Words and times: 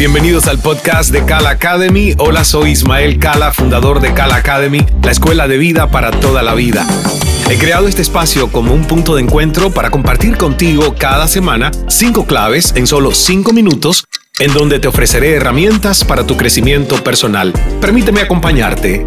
Bienvenidos 0.00 0.48
al 0.48 0.58
podcast 0.58 1.12
de 1.12 1.26
Kala 1.26 1.50
Academy. 1.50 2.14
Hola, 2.16 2.42
soy 2.42 2.70
Ismael 2.70 3.18
Kala, 3.18 3.52
fundador 3.52 4.00
de 4.00 4.14
Kala 4.14 4.36
Academy, 4.36 4.80
la 5.04 5.10
escuela 5.10 5.46
de 5.46 5.58
vida 5.58 5.90
para 5.90 6.10
toda 6.10 6.42
la 6.42 6.54
vida. 6.54 6.86
He 7.50 7.58
creado 7.58 7.86
este 7.86 8.00
espacio 8.00 8.50
como 8.50 8.72
un 8.72 8.86
punto 8.86 9.14
de 9.14 9.20
encuentro 9.20 9.68
para 9.68 9.90
compartir 9.90 10.38
contigo 10.38 10.94
cada 10.98 11.28
semana 11.28 11.70
cinco 11.88 12.24
claves 12.24 12.72
en 12.76 12.86
solo 12.86 13.12
cinco 13.12 13.52
minutos 13.52 14.06
en 14.38 14.54
donde 14.54 14.78
te 14.78 14.88
ofreceré 14.88 15.34
herramientas 15.34 16.02
para 16.02 16.26
tu 16.26 16.34
crecimiento 16.38 17.04
personal. 17.04 17.52
Permíteme 17.82 18.22
acompañarte. 18.22 19.04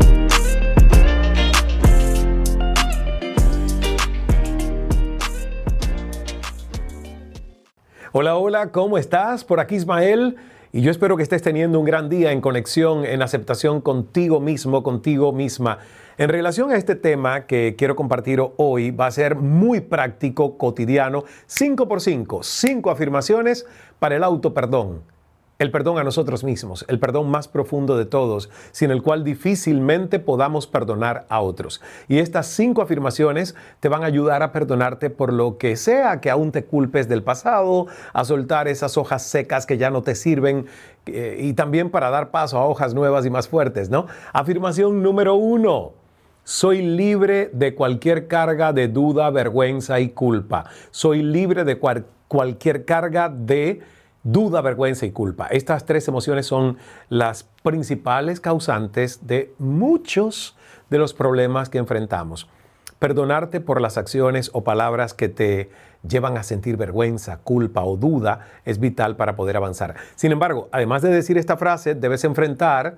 Hola, 8.12 8.36
hola, 8.36 8.72
¿cómo 8.72 9.00
estás? 9.00 9.44
Por 9.44 9.60
aquí 9.60 9.74
Ismael. 9.74 10.38
Y 10.76 10.82
yo 10.82 10.90
espero 10.90 11.16
que 11.18 11.22
estés 11.22 11.44
teniendo 11.44 11.80
un 11.80 11.86
gran 11.86 12.10
día 12.10 12.32
en 12.32 12.42
conexión, 12.42 13.06
en 13.06 13.22
aceptación 13.22 13.80
contigo 13.80 14.40
mismo, 14.40 14.82
contigo 14.82 15.32
misma. 15.32 15.78
En 16.18 16.30
relación 16.30 16.72
a 16.72 16.78
este 16.78 16.96
tema 16.96 17.46
que 17.46 17.76
quiero 17.78 17.96
compartir 17.96 18.42
hoy, 18.58 18.90
va 18.90 19.06
a 19.06 19.12
ser 19.12 19.36
muy 19.36 19.82
práctico, 19.82 20.58
cotidiano, 20.58 21.26
5 21.46 21.88
por 21.88 22.02
5, 22.02 22.42
5 22.42 22.90
afirmaciones 22.90 23.68
para 24.00 24.16
el 24.16 24.24
auto 24.24 24.56
perdón 24.56 25.13
el 25.64 25.72
perdón 25.72 25.98
a 25.98 26.04
nosotros 26.04 26.44
mismos, 26.44 26.84
el 26.90 27.00
perdón 27.00 27.32
más 27.32 27.48
profundo 27.48 27.98
de 27.98 28.06
todos, 28.06 28.50
sin 28.72 28.92
el 28.92 29.02
cual 29.02 29.24
difícilmente 29.24 30.20
podamos 30.20 30.68
perdonar 30.68 31.26
a 31.30 31.40
otros. 31.40 31.82
Y 32.10 32.20
estas 32.20 32.48
cinco 32.48 32.82
afirmaciones 32.82 33.56
te 33.80 33.88
van 33.88 34.04
a 34.04 34.08
ayudar 34.08 34.44
a 34.44 34.52
perdonarte 34.52 35.10
por 35.10 35.32
lo 35.32 35.58
que 35.58 35.78
sea 35.78 36.20
que 36.20 36.30
aún 36.30 36.52
te 36.52 36.66
culpes 36.66 37.08
del 37.08 37.24
pasado, 37.24 37.88
a 38.12 38.26
soltar 38.26 38.68
esas 38.68 38.98
hojas 38.98 39.24
secas 39.24 39.66
que 39.66 39.78
ya 39.78 39.90
no 39.90 40.02
te 40.02 40.16
sirven 40.16 40.66
eh, 41.06 41.38
y 41.40 41.54
también 41.54 41.90
para 41.90 42.10
dar 42.10 42.30
paso 42.30 42.58
a 42.58 42.66
hojas 42.66 42.94
nuevas 42.94 43.26
y 43.26 43.30
más 43.30 43.48
fuertes, 43.48 43.90
¿no? 43.90 44.08
Afirmación 44.34 45.02
número 45.02 45.36
uno. 45.36 45.94
Soy 46.44 46.82
libre 46.82 47.50
de 47.54 47.74
cualquier 47.74 48.28
carga 48.28 48.74
de 48.74 48.90
duda, 48.90 49.30
vergüenza 49.30 50.02
y 50.02 50.10
culpa. 50.10 50.66
Soy 50.92 51.24
libre 51.24 51.64
de 51.64 51.80
cualquier 52.28 52.84
carga 52.84 53.30
de 53.30 53.80
duda, 54.24 54.62
vergüenza 54.62 55.06
y 55.06 55.12
culpa. 55.12 55.48
Estas 55.48 55.86
tres 55.86 56.08
emociones 56.08 56.46
son 56.46 56.78
las 57.10 57.44
principales 57.62 58.40
causantes 58.40 59.28
de 59.28 59.54
muchos 59.60 60.56
de 60.90 60.98
los 60.98 61.14
problemas 61.14 61.70
que 61.70 61.78
enfrentamos. 61.78 62.48
Perdonarte 63.00 63.60
por 63.60 63.82
las 63.82 63.98
acciones 63.98 64.50
o 64.54 64.64
palabras 64.64 65.14
que 65.14 65.28
te 65.28 65.70
llevan 66.08 66.38
a 66.38 66.44
sentir 66.44 66.78
vergüenza, 66.78 67.38
culpa 67.38 67.84
o 67.84 67.98
duda 67.98 68.48
es 68.64 68.80
vital 68.80 69.18
para 69.18 69.36
poder 69.36 69.58
avanzar. 69.58 69.96
Sin 70.16 70.32
embargo, 70.32 70.70
además 70.72 71.02
de 71.02 71.10
decir 71.10 71.38
esta 71.38 71.58
frase, 71.58 71.96
debes 71.96 72.24
enfrentar 72.24 72.98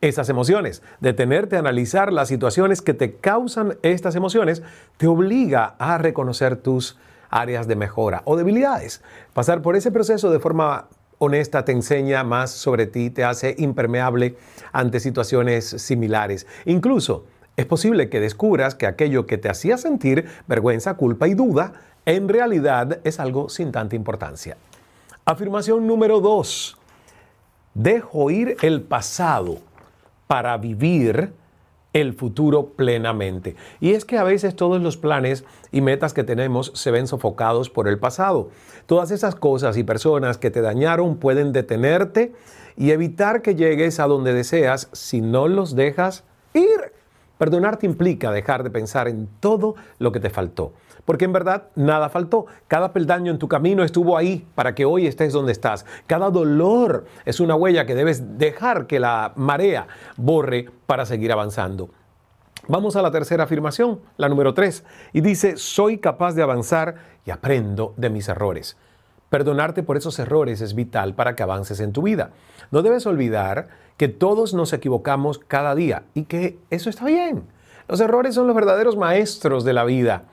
esas 0.00 0.28
emociones. 0.28 0.82
Detenerte 1.00 1.56
a 1.56 1.60
analizar 1.60 2.12
las 2.12 2.28
situaciones 2.28 2.82
que 2.82 2.94
te 2.94 3.16
causan 3.16 3.78
estas 3.82 4.14
emociones 4.16 4.62
te 4.96 5.06
obliga 5.06 5.74
a 5.78 5.98
reconocer 5.98 6.56
tus 6.56 6.98
áreas 7.32 7.66
de 7.66 7.74
mejora 7.74 8.22
o 8.24 8.36
debilidades. 8.36 9.02
Pasar 9.32 9.62
por 9.62 9.74
ese 9.74 9.90
proceso 9.90 10.30
de 10.30 10.38
forma 10.38 10.88
honesta 11.18 11.64
te 11.64 11.72
enseña 11.72 12.22
más 12.22 12.50
sobre 12.52 12.86
ti, 12.86 13.10
te 13.10 13.24
hace 13.24 13.56
impermeable 13.58 14.36
ante 14.72 15.00
situaciones 15.00 15.64
similares. 15.64 16.46
Incluso 16.66 17.24
es 17.56 17.66
posible 17.66 18.08
que 18.08 18.20
descubras 18.20 18.74
que 18.74 18.86
aquello 18.86 19.26
que 19.26 19.38
te 19.38 19.48
hacía 19.48 19.76
sentir 19.76 20.26
vergüenza, 20.46 20.94
culpa 20.94 21.28
y 21.28 21.34
duda, 21.34 21.72
en 22.06 22.28
realidad 22.28 23.00
es 23.04 23.20
algo 23.20 23.48
sin 23.48 23.72
tanta 23.72 23.96
importancia. 23.96 24.56
Afirmación 25.24 25.86
número 25.86 26.20
dos. 26.20 26.76
Dejo 27.74 28.30
ir 28.30 28.56
el 28.62 28.82
pasado 28.82 29.58
para 30.26 30.56
vivir 30.58 31.32
el 31.92 32.14
futuro 32.14 32.68
plenamente. 32.70 33.56
Y 33.80 33.92
es 33.92 34.04
que 34.04 34.18
a 34.18 34.24
veces 34.24 34.56
todos 34.56 34.80
los 34.80 34.96
planes 34.96 35.44
y 35.70 35.80
metas 35.80 36.14
que 36.14 36.24
tenemos 36.24 36.72
se 36.74 36.90
ven 36.90 37.06
sofocados 37.06 37.70
por 37.70 37.88
el 37.88 37.98
pasado. 37.98 38.50
Todas 38.86 39.10
esas 39.10 39.34
cosas 39.34 39.76
y 39.76 39.84
personas 39.84 40.38
que 40.38 40.50
te 40.50 40.62
dañaron 40.62 41.16
pueden 41.16 41.52
detenerte 41.52 42.32
y 42.76 42.90
evitar 42.90 43.42
que 43.42 43.54
llegues 43.54 44.00
a 44.00 44.06
donde 44.06 44.32
deseas 44.32 44.88
si 44.92 45.20
no 45.20 45.48
los 45.48 45.74
dejas 45.74 46.24
ir. 46.54 46.91
Perdonarte 47.42 47.86
implica 47.86 48.30
dejar 48.30 48.62
de 48.62 48.70
pensar 48.70 49.08
en 49.08 49.26
todo 49.40 49.74
lo 49.98 50.12
que 50.12 50.20
te 50.20 50.30
faltó. 50.30 50.74
Porque 51.04 51.24
en 51.24 51.32
verdad 51.32 51.70
nada 51.74 52.08
faltó. 52.08 52.46
Cada 52.68 52.92
peldaño 52.92 53.32
en 53.32 53.40
tu 53.40 53.48
camino 53.48 53.82
estuvo 53.82 54.16
ahí 54.16 54.46
para 54.54 54.76
que 54.76 54.84
hoy 54.84 55.08
estés 55.08 55.32
donde 55.32 55.50
estás. 55.50 55.84
Cada 56.06 56.30
dolor 56.30 57.04
es 57.24 57.40
una 57.40 57.56
huella 57.56 57.84
que 57.84 57.96
debes 57.96 58.38
dejar 58.38 58.86
que 58.86 59.00
la 59.00 59.32
marea 59.34 59.88
borre 60.16 60.66
para 60.86 61.04
seguir 61.04 61.32
avanzando. 61.32 61.90
Vamos 62.68 62.94
a 62.94 63.02
la 63.02 63.10
tercera 63.10 63.42
afirmación, 63.42 63.98
la 64.18 64.28
número 64.28 64.54
tres, 64.54 64.84
y 65.12 65.20
dice, 65.20 65.56
soy 65.56 65.98
capaz 65.98 66.34
de 66.34 66.44
avanzar 66.44 66.94
y 67.26 67.32
aprendo 67.32 67.92
de 67.96 68.08
mis 68.08 68.28
errores. 68.28 68.76
Perdonarte 69.32 69.82
por 69.82 69.96
esos 69.96 70.18
errores 70.18 70.60
es 70.60 70.74
vital 70.74 71.14
para 71.14 71.34
que 71.34 71.42
avances 71.42 71.80
en 71.80 71.94
tu 71.94 72.02
vida. 72.02 72.32
No 72.70 72.82
debes 72.82 73.06
olvidar 73.06 73.68
que 73.96 74.08
todos 74.08 74.52
nos 74.52 74.74
equivocamos 74.74 75.38
cada 75.38 75.74
día 75.74 76.02
y 76.12 76.24
que 76.24 76.58
eso 76.68 76.90
está 76.90 77.06
bien. 77.06 77.44
Los 77.88 78.02
errores 78.02 78.34
son 78.34 78.46
los 78.46 78.54
verdaderos 78.54 78.98
maestros 78.98 79.64
de 79.64 79.72
la 79.72 79.84
vida. 79.84 80.24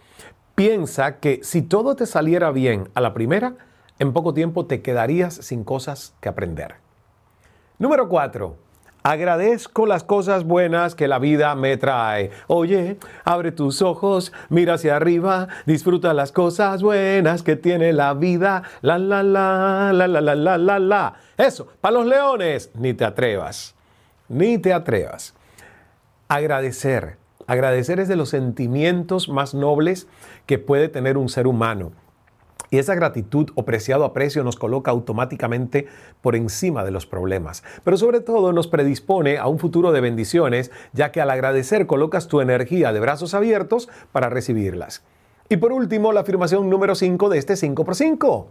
Piensa 0.54 1.22
que 1.22 1.40
si 1.44 1.62
todo 1.62 1.96
te 1.96 2.06
saliera 2.06 2.52
bien 2.52 2.90
a 2.94 3.00
la 3.00 3.14
primera, 3.14 3.54
en 4.00 4.12
poco 4.12 4.34
tiempo 4.34 4.66
te 4.66 4.82
quedarías 4.82 5.34
sin 5.34 5.64
cosas 5.64 6.14
que 6.20 6.28
aprender. 6.28 6.76
Número 7.78 8.10
4. 8.10 8.69
Agradezco 9.04 9.86
las 9.86 10.04
cosas 10.04 10.44
buenas 10.44 10.96
que 10.96 11.08
la 11.08 11.20
vida 11.20 11.56
me 11.56 11.78
trae. 11.78 12.32
Oye, 12.48 12.98
abre 13.24 13.52
tus 13.52 13.82
ojos, 13.82 14.34
mira 14.50 14.74
hacia 14.74 14.96
arriba, 14.96 15.48
disfruta 15.66 16.14
las 16.14 16.32
cosas 16.32 16.82
buenas 16.84 17.44
que 17.44 17.56
tiene 17.56 17.94
la 17.94 18.14
vida. 18.14 18.64
La 18.82 18.98
la 18.98 19.24
la 19.24 19.92
la 19.94 20.08
la 20.08 20.22
la 20.22 20.36
la 20.36 20.58
la 20.58 20.80
la. 20.80 21.14
Eso, 21.38 21.68
para 21.80 21.96
los 21.96 22.06
leones, 22.06 22.72
ni 22.76 22.94
te 22.94 23.06
atrevas. 23.06 23.76
Ni 24.28 24.58
te 24.58 24.74
atrevas. 24.74 25.34
Agradecer 26.28 27.18
Agradecer 27.50 28.00
es 28.00 28.08
de 28.08 28.16
los 28.16 28.30
sentimientos 28.30 29.28
más 29.28 29.56
nobles 29.56 30.06
que 30.46 30.60
puede 30.60 30.88
tener 30.88 31.18
un 31.18 31.30
ser 31.30 31.48
humano. 31.48 31.94
Y 32.72 32.78
esa 32.78 32.96
gratitud 32.96 33.50
o 33.56 33.66
preciado 33.66 34.06
aprecio 34.06 34.44
nos 34.44 34.56
coloca 34.56 34.92
automáticamente 34.92 35.88
por 36.22 36.36
encima 36.36 36.84
de 36.84 36.92
los 36.92 37.06
problemas. 37.06 37.64
Pero 37.84 37.98
sobre 37.98 38.20
todo 38.20 38.54
nos 38.54 38.68
predispone 38.68 39.38
a 39.38 39.48
un 39.48 39.60
futuro 39.60 39.92
de 39.92 40.02
bendiciones, 40.02 40.72
ya 40.94 41.12
que 41.12 41.22
al 41.22 41.32
agradecer 41.32 41.88
colocas 41.88 42.28
tu 42.28 42.42
energía 42.42 42.94
de 42.94 43.00
brazos 43.00 43.34
abiertos 43.34 43.90
para 44.12 44.30
recibirlas. 44.30 45.04
Y 45.50 45.58
por 45.58 45.72
último, 45.72 46.14
la 46.14 46.22
afirmación 46.22 46.70
número 46.70 46.94
5 46.94 47.30
de 47.30 47.40
este 47.40 47.54
5x5. 47.56 48.46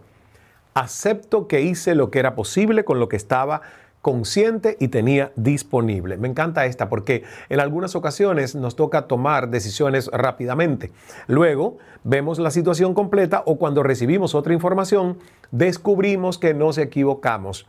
Acepto 0.75 1.47
que 1.47 1.61
hice 1.61 1.95
lo 1.95 2.11
que 2.11 2.19
era 2.19 2.35
posible 2.35 2.85
con 2.85 2.99
lo 2.99 3.09
que 3.09 3.17
estaba 3.17 3.63
consciente 4.09 4.79
y 4.81 4.89
tenía 4.89 5.33
disponible. 5.37 6.17
Me 6.17 6.29
encanta 6.29 6.65
esta 6.65 6.89
porque 6.89 7.25
en 7.51 7.61
algunas 7.61 7.95
ocasiones 7.95 8.55
nos 8.55 8.75
toca 8.75 9.03
tomar 9.03 9.51
decisiones 9.51 10.09
rápidamente. 10.11 10.93
Luego 11.27 11.77
vemos 12.05 12.39
la 12.39 12.51
situación 12.51 12.95
completa 12.95 13.43
o 13.45 13.59
cuando 13.59 13.83
recibimos 13.83 14.35
otra 14.35 14.55
información 14.55 15.19
descubrimos 15.51 16.39
que 16.39 16.55
nos 16.55 16.79
equivocamos. 16.79 17.67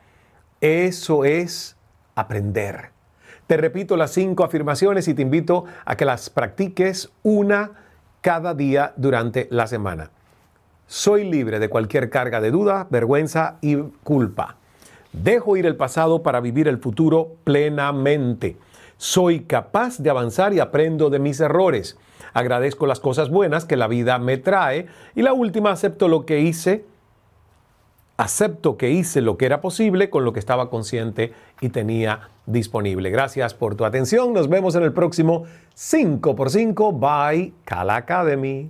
Eso 0.62 1.26
es 1.26 1.76
aprender. 2.16 2.92
Te 3.46 3.58
repito 3.58 3.98
las 3.98 4.12
cinco 4.12 4.46
afirmaciones 4.46 5.10
y 5.10 5.14
te 5.14 5.24
invito 5.24 5.66
a 5.84 5.98
que 5.98 6.06
las 6.06 6.30
practiques 6.30 7.12
una 7.22 7.72
cada 8.22 8.54
día 8.54 8.94
durante 8.96 9.50
la 9.52 9.68
semana. 9.68 10.10
Soy 10.88 11.30
libre 11.30 11.60
de 11.60 11.68
cualquier 11.68 12.10
carga 12.10 12.40
de 12.40 12.52
duda, 12.52 12.88
vergüenza 12.90 13.58
y 13.60 13.76
culpa. 14.06 14.59
Dejo 15.12 15.58
ir 15.58 15.66
el 15.66 15.76
pasado 15.76 16.22
para 16.22 16.40
vivir 16.40 16.68
el 16.68 16.78
futuro 16.78 17.36
plenamente. 17.44 18.58
Soy 18.98 19.42
capaz 19.42 19.98
de 20.00 20.10
avanzar 20.10 20.54
y 20.54 20.60
aprendo 20.60 21.10
de 21.10 21.20
mis 21.20 21.40
errores. 21.40 21.98
Agradezco 22.34 22.86
las 22.86 23.00
cosas 23.00 23.30
buenas 23.30 23.66
que 23.66 23.78
la 23.78 23.88
vida 23.88 24.20
me 24.20 24.38
trae. 24.38 24.88
Y 25.16 25.22
la 25.22 25.34
última, 25.34 25.72
acepto 25.72 26.08
lo 26.08 26.26
que 26.26 26.42
hice. 26.42 26.86
Acepto 28.18 28.76
que 28.78 28.92
hice 28.92 29.22
lo 29.22 29.38
que 29.38 29.46
era 29.46 29.62
posible 29.62 30.10
con 30.10 30.26
lo 30.26 30.34
que 30.34 30.40
estaba 30.40 30.70
consciente 30.70 31.34
y 31.62 31.70
tenía 31.70 32.30
disponible. 32.46 33.10
Gracias 33.10 33.54
por 33.54 33.76
tu 33.76 33.86
atención. 33.86 34.34
Nos 34.34 34.50
vemos 34.50 34.76
en 34.76 34.84
el 34.84 34.92
próximo 34.92 35.46
5x5 35.76 37.00
by 37.00 37.54
Cal 37.64 37.90
Academy. 37.90 38.70